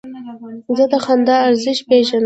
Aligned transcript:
زه 0.77 0.85
د 0.91 0.93
خندا 1.05 1.35
ارزښت 1.47 1.83
پېژنم. 1.89 2.19